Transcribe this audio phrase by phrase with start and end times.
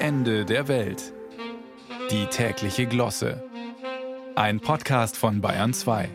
[0.00, 1.12] Ende der Welt.
[2.12, 3.42] Die tägliche Glosse.
[4.36, 6.08] Ein Podcast von Bayern 2.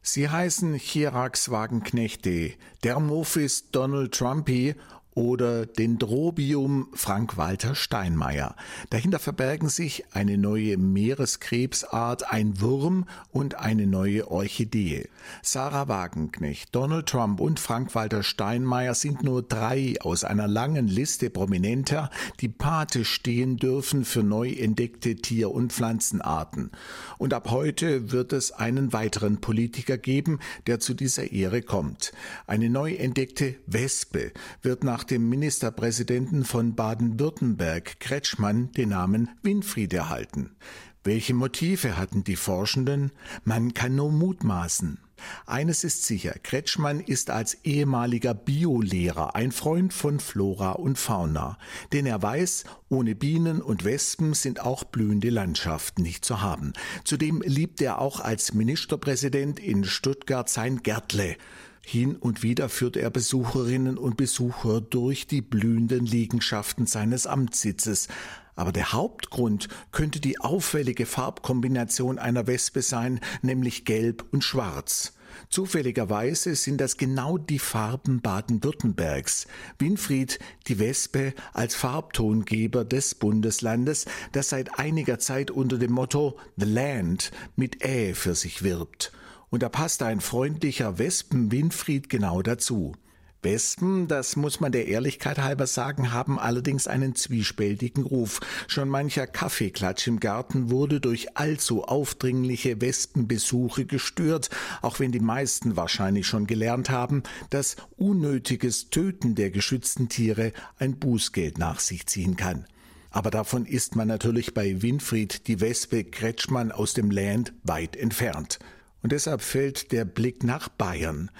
[0.00, 4.76] Sie heißen Chirax Wagenknechte, Dermophis Donald Trumpy
[5.14, 8.56] oder Dendrobium Frank-Walter Steinmeier.
[8.90, 15.08] Dahinter verbergen sich eine neue Meereskrebsart, ein Wurm und eine neue Orchidee.
[15.42, 22.10] Sarah Wagenknecht, Donald Trump und Frank-Walter Steinmeier sind nur drei aus einer langen Liste prominenter,
[22.40, 26.70] die Pate stehen dürfen für neu entdeckte Tier- und Pflanzenarten.
[27.18, 32.12] Und ab heute wird es einen weiteren Politiker geben, der zu dieser Ehre kommt.
[32.46, 34.32] Eine neu entdeckte Wespe
[34.62, 40.54] wird nach nach dem Ministerpräsidenten von Baden-Württemberg Kretschmann den Namen Winfried erhalten.
[41.02, 43.10] Welche Motive hatten die Forschenden?
[43.42, 45.00] Man kann nur mutmaßen.
[45.44, 51.58] Eines ist sicher, Kretschmann ist als ehemaliger Biolehrer ein Freund von Flora und Fauna,
[51.92, 56.74] denn er weiß, ohne Bienen und Wespen sind auch blühende Landschaften nicht zu haben.
[57.02, 61.36] Zudem liebt er auch als Ministerpräsident in Stuttgart sein Gärtle.
[61.84, 68.08] Hin und wieder führt er Besucherinnen und Besucher durch die blühenden Liegenschaften seines Amtssitzes.
[68.54, 75.14] Aber der Hauptgrund könnte die auffällige Farbkombination einer Wespe sein, nämlich gelb und schwarz.
[75.48, 79.46] Zufälligerweise sind das genau die Farben Baden-Württembergs.
[79.78, 86.66] Winfried, die Wespe, als Farbtongeber des Bundeslandes, das seit einiger Zeit unter dem Motto The
[86.66, 89.12] Land mit Ä für sich wirbt
[89.52, 92.94] und da passt ein freundlicher Wespen-Winfried genau dazu.
[93.42, 98.40] Wespen, das muss man der Ehrlichkeit halber sagen, haben allerdings einen zwiespältigen Ruf.
[98.66, 104.48] Schon mancher Kaffeeklatsch im Garten wurde durch allzu aufdringliche Wespenbesuche gestört,
[104.80, 110.98] auch wenn die meisten wahrscheinlich schon gelernt haben, dass unnötiges Töten der geschützten Tiere ein
[110.98, 112.64] Bußgeld nach sich ziehen kann.
[113.10, 118.58] Aber davon ist man natürlich bei Winfried die Wespe Kretschmann aus dem Land weit entfernt.
[119.02, 121.30] Und deshalb fällt der Blick nach Bayern.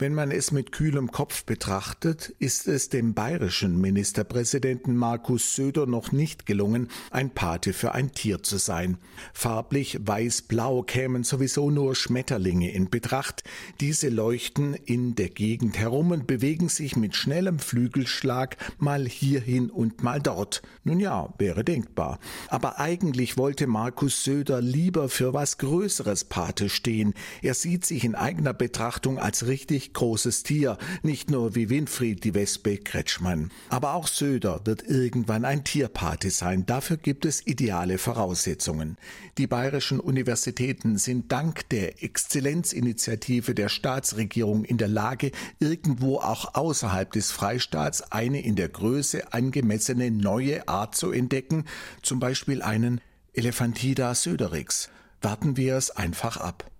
[0.00, 6.12] Wenn man es mit kühlem Kopf betrachtet, ist es dem bayerischen Ministerpräsidenten Markus Söder noch
[6.12, 8.98] nicht gelungen, ein Pate für ein Tier zu sein.
[9.32, 13.42] Farblich weiß-blau kämen sowieso nur Schmetterlinge in Betracht.
[13.80, 20.04] Diese leuchten in der Gegend herum und bewegen sich mit schnellem Flügelschlag mal hierhin und
[20.04, 20.62] mal dort.
[20.84, 22.20] Nun ja, wäre denkbar.
[22.46, 27.14] Aber eigentlich wollte Markus Söder lieber für was Größeres Pate stehen.
[27.42, 32.34] Er sieht sich in eigener Betrachtung als richtig großes Tier, nicht nur wie Winfried die
[32.34, 33.50] Wespe Kretschmann.
[33.68, 36.66] Aber auch Söder wird irgendwann ein Tierpate sein.
[36.66, 38.96] Dafür gibt es ideale Voraussetzungen.
[39.38, 47.12] Die bayerischen Universitäten sind dank der Exzellenzinitiative der Staatsregierung in der Lage, irgendwo auch außerhalb
[47.12, 51.64] des Freistaats eine in der Größe angemessene neue Art zu entdecken,
[52.02, 53.00] zum Beispiel einen
[53.32, 54.88] Elephantida söderix.
[55.20, 56.70] Warten wir es einfach ab.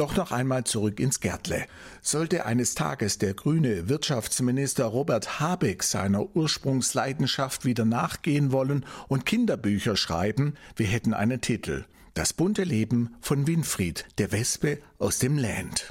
[0.00, 1.66] Doch noch einmal zurück ins Gärtle.
[2.00, 9.96] Sollte eines Tages der grüne Wirtschaftsminister Robert Habeck seiner Ursprungsleidenschaft wieder nachgehen wollen und Kinderbücher
[9.96, 11.84] schreiben, wir hätten einen Titel.
[12.14, 15.84] Das bunte Leben von Winfried, der Wespe aus dem Land.